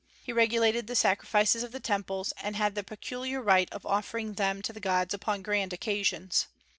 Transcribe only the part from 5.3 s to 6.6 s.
grand occasions.